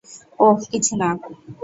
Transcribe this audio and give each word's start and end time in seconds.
অহ, 0.39 0.59
কিছুনা। 0.71 1.09